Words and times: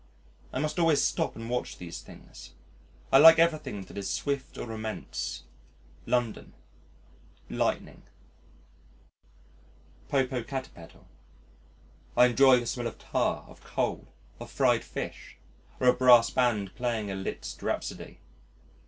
I 0.51 0.57
must 0.57 0.79
always 0.79 0.99
stop 1.03 1.35
and 1.35 1.47
watch 1.47 1.77
these 1.77 2.01
things. 2.01 2.53
I 3.13 3.19
like 3.19 3.37
everything 3.37 3.83
that 3.83 3.99
is 3.99 4.09
swift 4.09 4.57
or 4.57 4.71
immense: 4.71 5.43
London, 6.07 6.53
lightning, 7.51 8.01
Popocatepetl. 10.09 11.05
I 12.17 12.25
enjoy 12.25 12.59
the 12.59 12.65
smell 12.65 12.87
of 12.87 12.97
tar, 12.97 13.45
of 13.47 13.63
coal, 13.63 14.07
of 14.39 14.49
fried 14.49 14.83
fish, 14.83 15.37
or 15.79 15.87
a 15.87 15.93
brass 15.93 16.31
band 16.31 16.73
playing 16.73 17.11
a 17.11 17.15
Liszt 17.15 17.61
Rhapsody. 17.61 18.17